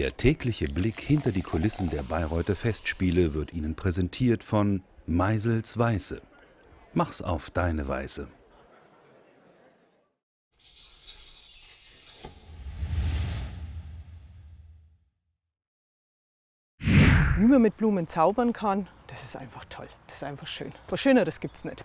[0.00, 6.22] Der tägliche Blick hinter die Kulissen der Bayreuther Festspiele wird Ihnen präsentiert von Meisels Weiße.
[6.94, 8.26] Mach's auf deine Weise.
[16.78, 19.88] Wie man mit Blumen zaubern kann, das ist einfach toll.
[20.06, 20.72] Das ist einfach schön.
[20.88, 21.84] Was Schöneres gibt's nicht.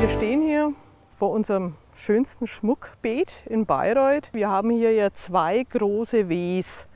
[0.00, 0.74] Wir stehen hier
[1.18, 4.32] vor unserem schönsten Schmuckbeet in Bayreuth.
[4.32, 6.86] Wir haben hier ja zwei große Ws.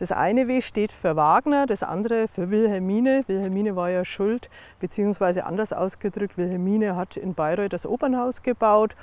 [0.00, 3.22] Das eine W steht für Wagner, das andere für Wilhelmine.
[3.28, 8.96] Wilhelmine war ja schuld, beziehungsweise anders ausgedrückt, Wilhelmine hat in Bayreuth das Opernhaus gebaut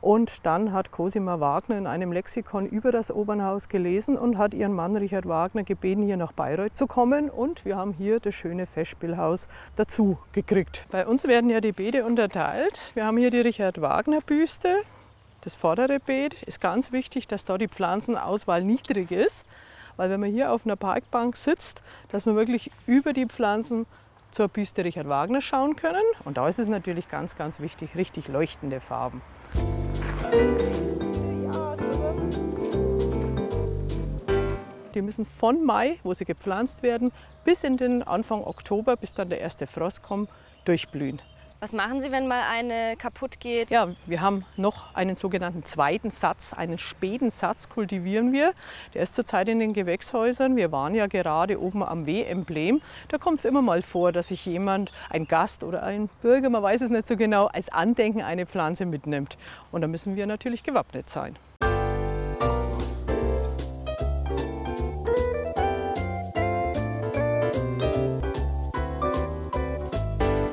[0.00, 4.72] und dann hat Cosima Wagner in einem Lexikon über das Opernhaus gelesen und hat ihren
[4.72, 7.28] Mann Richard Wagner gebeten, hier nach Bayreuth zu kommen.
[7.28, 10.86] Und wir haben hier das schöne Festspielhaus dazu gekriegt.
[10.90, 12.78] Bei uns werden ja die Beete unterteilt.
[12.94, 14.82] Wir haben hier die Richard Wagner Büste.
[15.40, 19.44] Das vordere Beet ist ganz wichtig, dass da die Pflanzenauswahl niedrig ist.
[19.96, 23.86] Weil wenn man hier auf einer Parkbank sitzt, dass man wirklich über die Pflanzen
[24.30, 26.04] zur Büste Richard Wagner schauen können.
[26.24, 29.22] Und da ist es natürlich ganz, ganz wichtig, richtig leuchtende Farben.
[34.94, 37.12] Die müssen von Mai, wo sie gepflanzt werden,
[37.44, 40.28] bis in den Anfang Oktober, bis dann der erste Frost kommt,
[40.64, 41.22] durchblühen.
[41.60, 43.68] Was machen Sie, wenn mal eine kaputt geht?
[43.68, 48.52] Ja, wir haben noch einen sogenannten zweiten Satz, einen späten Satz kultivieren wir.
[48.94, 50.54] Der ist zurzeit in den Gewächshäusern.
[50.54, 52.80] Wir waren ja gerade oben am W-Emblem.
[53.08, 56.62] Da kommt es immer mal vor, dass sich jemand, ein Gast oder ein Bürger, man
[56.62, 59.36] weiß es nicht so genau, als Andenken eine Pflanze mitnimmt.
[59.72, 61.36] Und da müssen wir natürlich gewappnet sein.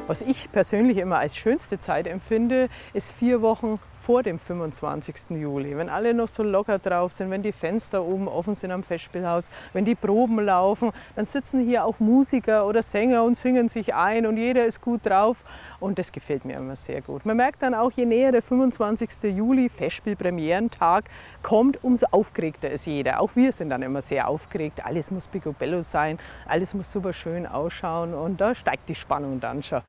[0.08, 5.32] Was ich persönlich immer als schönste Zeit empfinde, ist vier Wochen vor dem 25.
[5.32, 8.84] Juli, wenn alle noch so locker drauf sind, wenn die Fenster oben offen sind am
[8.84, 13.96] Festspielhaus, wenn die Proben laufen, dann sitzen hier auch Musiker oder Sänger und singen sich
[13.96, 15.44] ein und jeder ist gut drauf
[15.80, 17.26] und das gefällt mir immer sehr gut.
[17.26, 19.36] Man merkt dann auch, je näher der 25.
[19.36, 21.06] Juli, Festspielpremierentag,
[21.42, 23.20] kommt, umso aufgeregter ist jeder.
[23.22, 24.86] Auch wir sind dann immer sehr aufgeregt.
[24.86, 29.64] Alles muss picobello sein, alles muss super schön ausschauen und da steigt die Spannung dann
[29.64, 29.82] schon.